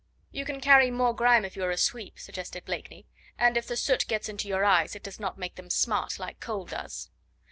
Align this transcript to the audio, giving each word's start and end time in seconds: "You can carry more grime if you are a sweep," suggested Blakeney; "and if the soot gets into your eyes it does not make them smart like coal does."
"You 0.31 0.45
can 0.45 0.59
carry 0.61 0.89
more 0.89 1.13
grime 1.15 1.45
if 1.45 1.55
you 1.55 1.63
are 1.63 1.69
a 1.69 1.77
sweep," 1.77 2.17
suggested 2.17 2.65
Blakeney; 2.65 3.05
"and 3.37 3.55
if 3.55 3.67
the 3.67 3.77
soot 3.77 4.07
gets 4.07 4.27
into 4.29 4.47
your 4.47 4.65
eyes 4.65 4.95
it 4.95 5.03
does 5.03 5.19
not 5.19 5.37
make 5.37 5.53
them 5.57 5.69
smart 5.69 6.17
like 6.17 6.39
coal 6.39 6.65
does." 6.65 7.11